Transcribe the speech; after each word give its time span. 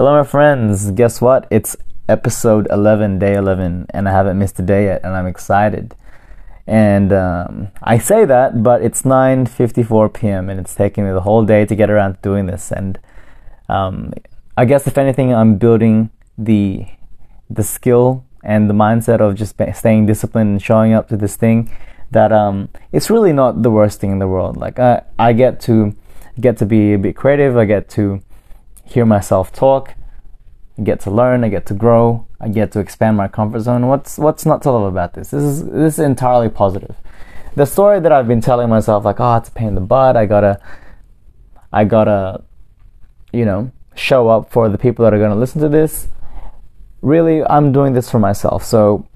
Hello, 0.00 0.16
my 0.16 0.24
friends. 0.24 0.92
Guess 0.92 1.20
what? 1.20 1.46
It's 1.50 1.76
episode 2.08 2.66
11, 2.70 3.18
day 3.18 3.34
11, 3.34 3.88
and 3.90 4.08
I 4.08 4.12
haven't 4.12 4.38
missed 4.38 4.58
a 4.58 4.62
day 4.62 4.84
yet, 4.84 5.02
and 5.04 5.14
I'm 5.14 5.26
excited. 5.26 5.94
And 6.66 7.12
um, 7.12 7.68
I 7.82 7.98
say 7.98 8.24
that, 8.24 8.62
but 8.62 8.80
it's 8.80 9.02
9:54 9.02 10.14
p.m. 10.14 10.48
and 10.48 10.58
it's 10.58 10.74
taking 10.74 11.04
me 11.04 11.12
the 11.12 11.20
whole 11.20 11.44
day 11.44 11.66
to 11.66 11.74
get 11.76 11.90
around 11.90 12.14
to 12.14 12.20
doing 12.22 12.46
this. 12.46 12.72
And 12.72 12.98
um, 13.68 14.14
I 14.56 14.64
guess 14.64 14.86
if 14.86 14.96
anything, 14.96 15.34
I'm 15.34 15.58
building 15.58 16.08
the 16.38 16.86
the 17.50 17.62
skill 17.62 18.24
and 18.42 18.70
the 18.70 18.74
mindset 18.86 19.20
of 19.20 19.34
just 19.34 19.54
staying 19.76 20.06
disciplined 20.06 20.50
and 20.50 20.62
showing 20.62 20.94
up 20.94 21.08
to 21.08 21.16
this 21.18 21.36
thing. 21.36 21.70
That 22.10 22.32
um, 22.32 22.70
it's 22.90 23.10
really 23.10 23.34
not 23.34 23.62
the 23.62 23.70
worst 23.70 24.00
thing 24.00 24.12
in 24.12 24.18
the 24.18 24.28
world. 24.28 24.56
Like 24.56 24.78
I, 24.78 25.02
I 25.18 25.34
get 25.34 25.60
to 25.68 25.94
get 26.40 26.56
to 26.56 26.64
be 26.64 26.94
a 26.94 26.98
bit 26.98 27.16
creative. 27.16 27.58
I 27.58 27.66
get 27.66 27.90
to 27.90 28.22
hear 28.90 29.06
myself 29.06 29.52
talk. 29.52 29.94
I 30.78 30.82
get 30.82 31.00
to 31.00 31.10
learn. 31.10 31.44
I 31.44 31.48
get 31.48 31.66
to 31.66 31.74
grow. 31.74 32.26
I 32.40 32.48
get 32.48 32.72
to 32.72 32.80
expand 32.80 33.16
my 33.16 33.28
comfort 33.28 33.60
zone. 33.60 33.86
What's 33.86 34.18
what's 34.18 34.44
not 34.44 34.62
to 34.62 34.70
love 34.70 34.82
about 34.82 35.14
this? 35.14 35.30
This 35.30 35.42
is 35.42 35.64
this 35.66 35.94
is 35.94 36.00
entirely 36.00 36.48
positive. 36.48 36.96
The 37.54 37.66
story 37.66 38.00
that 38.00 38.12
I've 38.12 38.28
been 38.28 38.40
telling 38.40 38.68
myself, 38.68 39.04
like, 39.04 39.20
oh, 39.20 39.36
it's 39.36 39.48
a 39.48 39.52
pain 39.52 39.68
in 39.68 39.74
the 39.74 39.80
butt. 39.80 40.16
I 40.16 40.26
gotta, 40.26 40.60
I 41.72 41.84
gotta, 41.84 42.42
you 43.32 43.44
know, 43.44 43.72
show 43.94 44.28
up 44.28 44.50
for 44.50 44.68
the 44.68 44.78
people 44.78 45.04
that 45.04 45.14
are 45.14 45.18
gonna 45.18 45.36
listen 45.36 45.60
to 45.60 45.68
this. 45.68 46.08
Really, 47.02 47.44
I'm 47.44 47.72
doing 47.72 47.92
this 47.92 48.10
for 48.10 48.18
myself. 48.18 48.64
So 48.64 49.06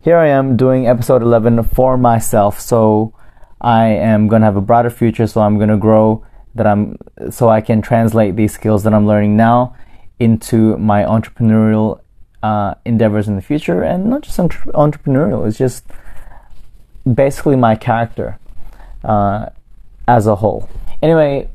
here 0.00 0.16
I 0.16 0.28
am 0.28 0.56
doing 0.56 0.86
episode 0.86 1.22
11 1.22 1.62
for 1.64 1.96
myself. 1.96 2.60
So 2.60 3.14
I 3.60 3.86
am 3.86 4.28
gonna 4.28 4.46
have 4.46 4.56
a 4.56 4.60
brighter 4.60 4.90
future. 4.90 5.26
So 5.26 5.40
I'm 5.40 5.58
gonna 5.58 5.78
grow 5.78 6.24
that 6.56 6.66
I'm 6.66 6.96
so 7.30 7.48
I 7.48 7.60
can 7.60 7.82
translate 7.82 8.36
these 8.36 8.52
skills 8.52 8.82
that 8.84 8.92
I'm 8.94 9.06
learning 9.06 9.36
now 9.36 9.76
into 10.18 10.76
my 10.78 11.02
entrepreneurial 11.02 12.00
uh, 12.42 12.74
endeavors 12.84 13.28
in 13.28 13.36
the 13.36 13.42
future, 13.42 13.82
and 13.82 14.06
not 14.06 14.22
just 14.22 14.38
entre- 14.38 14.72
entrepreneurial. 14.72 15.46
It's 15.46 15.58
just 15.58 15.84
basically 17.14 17.56
my 17.56 17.74
character 17.76 18.38
uh, 19.04 19.50
as 20.08 20.26
a 20.26 20.36
whole. 20.36 20.68
Anyway, 21.02 21.48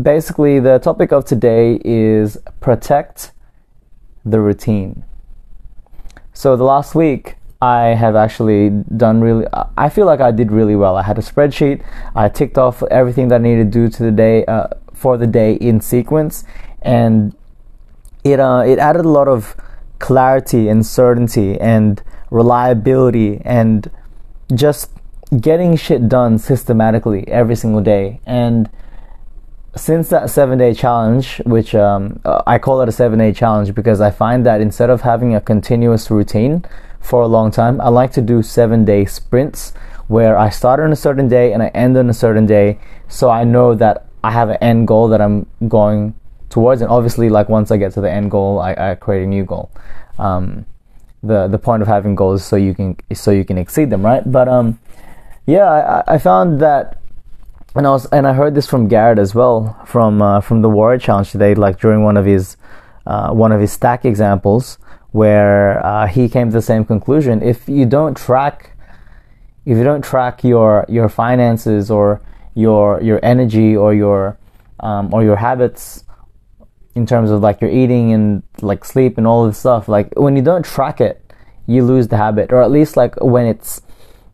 basically 0.00 0.58
the 0.60 0.78
topic 0.78 1.12
of 1.12 1.24
today 1.24 1.80
is 1.84 2.38
protect 2.60 3.32
the 4.24 4.40
routine. 4.40 5.04
So 6.32 6.56
the 6.56 6.64
last 6.64 6.94
week 6.94 7.36
I 7.64 7.94
have 7.94 8.14
actually 8.14 8.68
done 8.94 9.22
really. 9.22 9.46
I 9.78 9.88
feel 9.88 10.04
like 10.04 10.20
I 10.20 10.30
did 10.30 10.52
really 10.52 10.76
well. 10.76 10.96
I 10.96 11.02
had 11.02 11.16
a 11.16 11.22
spreadsheet. 11.22 11.82
I 12.14 12.28
ticked 12.28 12.58
off 12.58 12.82
everything 12.90 13.28
that 13.28 13.36
I 13.36 13.44
needed 13.44 13.72
to 13.72 13.78
do 13.78 13.88
to 13.88 14.02
the 14.02 14.10
day 14.10 14.44
uh, 14.44 14.66
for 14.92 15.16
the 15.16 15.26
day 15.26 15.54
in 15.54 15.80
sequence, 15.80 16.44
and 16.82 17.34
it 18.22 18.38
uh, 18.38 18.64
it 18.66 18.78
added 18.78 19.06
a 19.06 19.08
lot 19.08 19.28
of 19.28 19.56
clarity 19.98 20.68
and 20.68 20.84
certainty 20.84 21.58
and 21.58 22.02
reliability 22.30 23.40
and 23.46 23.90
just 24.54 24.90
getting 25.40 25.74
shit 25.74 26.06
done 26.06 26.38
systematically 26.38 27.26
every 27.28 27.56
single 27.56 27.80
day. 27.80 28.20
And 28.26 28.68
since 29.74 30.10
that 30.10 30.28
seven 30.28 30.58
day 30.58 30.74
challenge, 30.74 31.40
which 31.46 31.74
um, 31.74 32.20
uh, 32.26 32.42
I 32.46 32.58
call 32.58 32.82
it 32.82 32.90
a 32.90 32.92
seven 32.92 33.18
day 33.18 33.32
challenge 33.32 33.74
because 33.74 34.02
I 34.02 34.10
find 34.10 34.44
that 34.44 34.60
instead 34.60 34.90
of 34.90 35.00
having 35.00 35.34
a 35.34 35.40
continuous 35.40 36.10
routine 36.10 36.62
for 37.04 37.22
a 37.22 37.26
long 37.26 37.50
time. 37.50 37.80
I 37.80 37.88
like 37.90 38.12
to 38.12 38.22
do 38.22 38.42
seven 38.42 38.84
day 38.84 39.04
sprints 39.04 39.72
where 40.08 40.36
I 40.38 40.48
start 40.48 40.80
on 40.80 40.90
a 40.90 40.96
certain 40.96 41.28
day 41.28 41.52
and 41.52 41.62
I 41.62 41.68
end 41.68 41.96
on 41.96 42.08
a 42.08 42.14
certain 42.14 42.46
day 42.46 42.78
so 43.08 43.30
I 43.30 43.44
know 43.44 43.74
that 43.74 44.06
I 44.22 44.30
have 44.30 44.48
an 44.48 44.56
end 44.60 44.88
goal 44.88 45.08
that 45.08 45.20
I'm 45.20 45.46
going 45.68 46.14
towards. 46.48 46.80
And 46.80 46.90
obviously, 46.90 47.28
like 47.28 47.48
once 47.48 47.70
I 47.70 47.76
get 47.76 47.92
to 47.92 48.00
the 48.00 48.10
end 48.10 48.30
goal, 48.30 48.58
I, 48.58 48.72
I 48.72 48.94
create 48.94 49.24
a 49.24 49.26
new 49.26 49.44
goal. 49.44 49.70
Um, 50.18 50.66
the 51.22 51.48
the 51.48 51.58
point 51.58 51.82
of 51.82 51.88
having 51.88 52.14
goals 52.14 52.44
so 52.44 52.56
you 52.56 52.74
can 52.74 52.96
so 53.12 53.30
you 53.30 53.44
can 53.44 53.58
exceed 53.58 53.90
them, 53.90 54.04
right? 54.04 54.22
But 54.30 54.48
um, 54.48 54.78
yeah, 55.46 56.02
I, 56.06 56.14
I 56.14 56.18
found 56.18 56.60
that 56.60 57.00
and 57.74 57.86
I 57.86 57.90
was 57.90 58.06
and 58.06 58.26
I 58.26 58.32
heard 58.32 58.54
this 58.54 58.66
from 58.66 58.88
Garrett 58.88 59.18
as 59.18 59.34
well 59.34 59.78
from 59.86 60.22
uh, 60.22 60.40
from 60.40 60.62
the 60.62 60.70
Warrior 60.70 60.98
Challenge 60.98 61.30
today, 61.30 61.54
like 61.54 61.80
during 61.80 62.02
one 62.02 62.16
of 62.16 62.24
his 62.24 62.56
uh, 63.06 63.30
one 63.32 63.52
of 63.52 63.60
his 63.60 63.72
stack 63.72 64.04
examples 64.04 64.78
where 65.14 65.78
uh, 65.86 66.08
he 66.08 66.28
came 66.28 66.48
to 66.48 66.54
the 66.54 66.60
same 66.60 66.84
conclusion. 66.84 67.40
If 67.40 67.68
you 67.68 67.86
don't 67.86 68.16
track, 68.16 68.76
if 69.64 69.78
you 69.78 69.84
don't 69.84 70.02
track 70.02 70.42
your 70.42 70.84
your 70.88 71.08
finances 71.08 71.88
or 71.88 72.20
your 72.54 73.00
your 73.00 73.20
energy 73.22 73.76
or 73.76 73.94
your 73.94 74.36
um, 74.80 75.14
or 75.14 75.22
your 75.22 75.36
habits 75.36 76.02
in 76.96 77.06
terms 77.06 77.30
of 77.30 77.42
like 77.42 77.60
your 77.60 77.70
eating 77.70 78.12
and 78.12 78.42
like 78.60 78.84
sleep 78.84 79.16
and 79.16 79.24
all 79.24 79.46
this 79.46 79.56
stuff, 79.56 79.86
like 79.86 80.12
when 80.18 80.34
you 80.34 80.42
don't 80.42 80.64
track 80.64 81.00
it, 81.00 81.22
you 81.68 81.84
lose 81.84 82.08
the 82.08 82.16
habit, 82.16 82.52
or 82.52 82.60
at 82.60 82.72
least 82.72 82.96
like 82.96 83.14
when 83.22 83.46
it's 83.46 83.82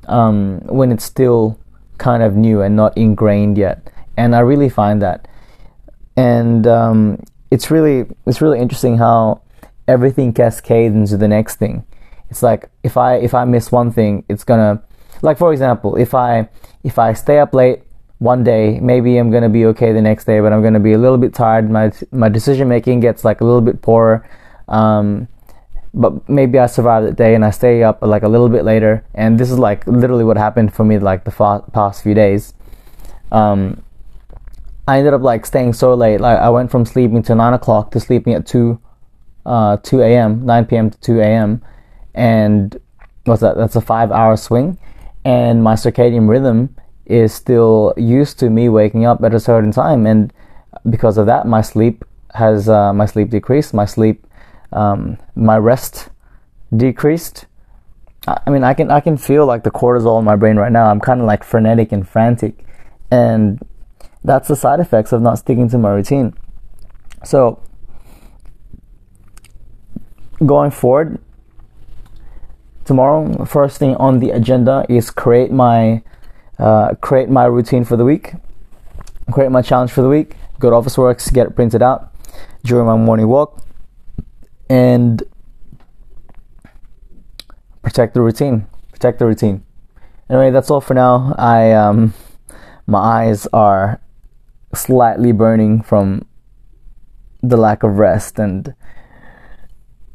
um, 0.08 0.60
when 0.64 0.90
it's 0.92 1.04
still 1.04 1.60
kind 1.98 2.22
of 2.22 2.36
new 2.36 2.62
and 2.62 2.74
not 2.74 2.96
ingrained 2.96 3.58
yet. 3.58 3.92
And 4.16 4.34
I 4.34 4.40
really 4.40 4.70
find 4.70 5.02
that, 5.02 5.28
and 6.16 6.66
um, 6.66 7.22
it's 7.50 7.70
really 7.70 8.06
it's 8.24 8.40
really 8.40 8.58
interesting 8.58 8.96
how 8.96 9.42
everything 9.90 10.32
cascades 10.32 10.94
into 10.94 11.16
the 11.16 11.28
next 11.28 11.56
thing. 11.56 11.84
It's 12.30 12.42
like 12.42 12.70
if 12.82 12.96
I 12.96 13.16
if 13.16 13.34
I 13.34 13.44
miss 13.44 13.72
one 13.72 13.90
thing, 13.90 14.24
it's 14.28 14.44
gonna 14.44 14.82
like 15.20 15.36
for 15.36 15.52
example, 15.52 15.96
if 15.96 16.14
I 16.14 16.48
if 16.84 16.98
I 16.98 17.12
stay 17.12 17.38
up 17.40 17.52
late 17.52 17.82
one 18.18 18.44
day, 18.44 18.78
maybe 18.80 19.16
I'm 19.18 19.30
gonna 19.30 19.48
be 19.48 19.66
okay 19.66 19.92
the 19.92 20.00
next 20.00 20.24
day, 20.26 20.38
but 20.40 20.52
I'm 20.52 20.62
gonna 20.62 20.80
be 20.80 20.92
a 20.92 20.98
little 20.98 21.18
bit 21.18 21.34
tired. 21.34 21.68
My 21.70 21.92
my 22.12 22.28
decision 22.28 22.68
making 22.68 23.00
gets 23.00 23.24
like 23.24 23.40
a 23.40 23.44
little 23.44 23.60
bit 23.60 23.82
poorer. 23.82 24.28
Um, 24.68 25.26
but 25.92 26.28
maybe 26.28 26.56
I 26.60 26.66
survive 26.66 27.02
the 27.02 27.12
day 27.12 27.34
and 27.34 27.44
I 27.44 27.50
stay 27.50 27.82
up 27.82 28.00
like 28.00 28.22
a 28.22 28.28
little 28.28 28.48
bit 28.48 28.64
later. 28.64 29.04
And 29.14 29.40
this 29.40 29.50
is 29.50 29.58
like 29.58 29.84
literally 29.88 30.22
what 30.22 30.36
happened 30.36 30.72
for 30.72 30.84
me 30.84 31.00
like 31.00 31.24
the 31.24 31.32
fa- 31.32 31.64
past 31.72 32.04
few 32.04 32.14
days. 32.14 32.54
Um, 33.32 33.82
I 34.86 34.98
ended 34.98 35.14
up 35.14 35.22
like 35.22 35.46
staying 35.46 35.72
so 35.72 35.94
late. 35.94 36.20
Like 36.20 36.38
I 36.38 36.48
went 36.50 36.70
from 36.70 36.84
sleeping 36.84 37.24
to 37.24 37.34
nine 37.34 37.54
o'clock 37.54 37.90
to 37.90 37.98
sleeping 37.98 38.34
at 38.34 38.46
two 38.46 38.78
uh, 39.46 39.76
2 39.78 40.02
a.m., 40.02 40.44
9 40.44 40.64
p.m. 40.66 40.90
to 40.90 41.00
2 41.00 41.20
a.m., 41.20 41.62
and 42.14 42.78
what's 43.24 43.40
that? 43.40 43.56
That's 43.56 43.76
a 43.76 43.80
five 43.80 44.10
hour 44.10 44.36
swing, 44.36 44.78
and 45.24 45.62
my 45.62 45.74
circadian 45.74 46.28
rhythm 46.28 46.74
is 47.06 47.34
still 47.34 47.94
used 47.96 48.38
to 48.38 48.50
me 48.50 48.68
waking 48.68 49.04
up 49.04 49.22
at 49.22 49.34
a 49.34 49.40
certain 49.40 49.72
time, 49.72 50.06
and 50.06 50.32
because 50.88 51.18
of 51.18 51.26
that, 51.26 51.46
my 51.46 51.60
sleep 51.60 52.04
has 52.34 52.68
uh, 52.68 52.92
my 52.92 53.06
sleep 53.06 53.30
decreased, 53.30 53.74
my 53.74 53.84
sleep, 53.84 54.26
um, 54.72 55.18
my 55.34 55.58
rest 55.58 56.08
decreased. 56.74 57.46
I 58.26 58.50
mean, 58.50 58.64
I 58.64 58.74
can 58.74 58.90
I 58.90 59.00
can 59.00 59.16
feel 59.16 59.46
like 59.46 59.64
the 59.64 59.70
cortisol 59.70 60.18
in 60.18 60.24
my 60.24 60.36
brain 60.36 60.56
right 60.56 60.72
now. 60.72 60.90
I'm 60.90 61.00
kind 61.00 61.20
of 61.20 61.26
like 61.26 61.42
frenetic 61.42 61.90
and 61.92 62.06
frantic, 62.06 62.64
and 63.10 63.60
that's 64.22 64.48
the 64.48 64.56
side 64.56 64.80
effects 64.80 65.12
of 65.12 65.22
not 65.22 65.38
sticking 65.38 65.68
to 65.70 65.78
my 65.78 65.90
routine. 65.90 66.34
So 67.24 67.62
going 70.44 70.70
forward, 70.70 71.18
tomorrow, 72.84 73.44
first 73.44 73.78
thing 73.78 73.96
on 73.96 74.18
the 74.18 74.30
agenda 74.30 74.84
is 74.88 75.10
create 75.10 75.50
my 75.50 76.02
uh, 76.58 76.94
create 77.00 77.28
my 77.30 77.44
routine 77.44 77.84
for 77.84 77.96
the 77.96 78.04
week, 78.04 78.34
create 79.32 79.50
my 79.50 79.62
challenge 79.62 79.90
for 79.90 80.02
the 80.02 80.08
week. 80.08 80.36
Go 80.58 80.68
to 80.70 80.76
Officeworks, 80.76 81.32
get 81.32 81.46
it 81.46 81.56
printed 81.56 81.82
out 81.82 82.12
during 82.64 82.86
my 82.86 82.96
morning 82.96 83.28
walk, 83.28 83.64
and 84.68 85.22
protect 87.82 88.14
the 88.14 88.20
routine. 88.20 88.66
Protect 88.92 89.18
the 89.18 89.26
routine. 89.26 89.64
Anyway, 90.28 90.50
that's 90.50 90.70
all 90.70 90.80
for 90.80 90.94
now. 90.94 91.34
I 91.38 91.72
um, 91.72 92.12
my 92.86 92.98
eyes 92.98 93.46
are 93.52 94.00
slightly 94.74 95.32
burning 95.32 95.82
from 95.82 96.26
the 97.42 97.56
lack 97.56 97.82
of 97.82 97.98
rest 97.98 98.38
and 98.38 98.74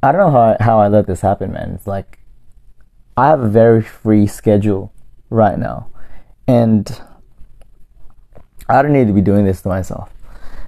I 0.06 0.12
don't 0.12 0.22
know 0.22 0.30
how 0.30 0.57
how 0.60 0.80
I 0.80 0.88
let 0.88 1.07
this 1.07 1.22
happen, 1.22 1.52
man. 1.52 1.72
It's 1.72 1.88
like 1.88 2.19
I 3.18 3.25
have 3.25 3.40
a 3.40 3.50
very 3.50 3.81
free 3.81 4.28
schedule 4.28 4.94
right 5.31 5.57
now, 5.57 5.90
and 6.48 7.02
I 8.69 8.84
don't 8.84 8.94
need 8.94 9.07
to 9.07 9.13
be 9.13 9.22
doing 9.22 9.46
this 9.46 9.63
to 9.63 9.69
myself. 9.69 10.13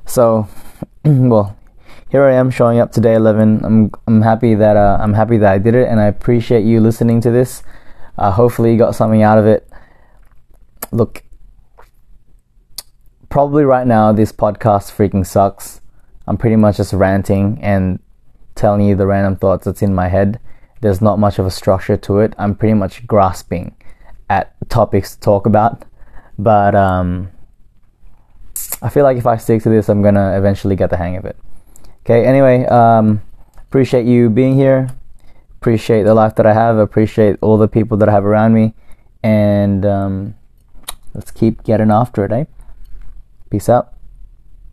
So, 0.07 0.47
well, 1.05 1.55
here 2.09 2.23
I 2.23 2.33
am 2.33 2.49
showing 2.49 2.79
up 2.79 2.91
today, 2.91 3.13
eleven. 3.13 3.63
I'm 3.63 3.91
I'm 4.07 4.23
happy 4.23 4.55
that 4.55 4.75
uh, 4.75 4.97
I'm 4.99 5.13
happy 5.13 5.37
that 5.37 5.53
I 5.53 5.59
did 5.59 5.75
it, 5.75 5.87
and 5.87 5.99
I 5.99 6.05
appreciate 6.05 6.65
you 6.65 6.81
listening 6.81 7.21
to 7.21 7.29
this. 7.29 7.61
Uh, 8.17 8.31
hopefully, 8.31 8.71
you 8.71 8.79
got 8.79 8.95
something 8.95 9.21
out 9.21 9.37
of 9.37 9.45
it. 9.45 9.69
Look, 10.91 11.23
probably 13.29 13.65
right 13.65 13.85
now 13.85 14.11
this 14.13 14.31
podcast 14.31 14.91
freaking 14.97 15.27
sucks. 15.27 15.79
I'm 16.25 16.37
pretty 16.37 16.55
much 16.55 16.77
just 16.77 16.91
ranting 16.91 17.59
and 17.61 17.99
telling 18.57 18.81
you 18.81 18.95
the 18.95 19.07
random 19.07 19.35
thoughts 19.35 19.65
that's 19.65 19.81
in 19.81 19.95
my 19.95 20.09
head. 20.09 20.39
There's 20.81 21.01
not 21.01 21.19
much 21.19 21.39
of 21.39 21.45
a 21.45 21.51
structure 21.51 21.97
to 21.97 22.19
it. 22.19 22.33
I'm 22.37 22.55
pretty 22.55 22.73
much 22.73 23.07
grasping 23.07 23.75
at 24.29 24.53
topics 24.69 25.15
to 25.15 25.21
talk 25.21 25.45
about. 25.45 25.85
But 26.37 26.75
um, 26.75 27.31
I 28.81 28.89
feel 28.89 29.03
like 29.03 29.17
if 29.17 29.25
I 29.25 29.37
stick 29.37 29.63
to 29.63 29.69
this, 29.69 29.89
I'm 29.89 30.01
gonna 30.01 30.37
eventually 30.37 30.75
get 30.75 30.89
the 30.89 30.97
hang 30.97 31.15
of 31.15 31.25
it. 31.25 31.37
Okay. 32.05 32.25
Anyway, 32.25 32.65
um, 32.65 33.21
appreciate 33.57 34.05
you 34.05 34.29
being 34.29 34.55
here. 34.55 34.89
Appreciate 35.59 36.03
the 36.03 36.13
life 36.13 36.35
that 36.35 36.45
I 36.45 36.53
have. 36.53 36.77
Appreciate 36.77 37.37
all 37.41 37.57
the 37.57 37.67
people 37.67 37.97
that 37.97 38.07
I 38.07 38.11
have 38.11 38.25
around 38.25 38.53
me, 38.53 38.75
and 39.23 39.85
um, 39.85 40.35
let's 41.15 41.31
keep 41.31 41.63
getting 41.63 41.89
after 41.89 42.23
it, 42.23 42.31
eh? 42.31 42.45
Peace 43.49 43.67
out. 43.67 43.96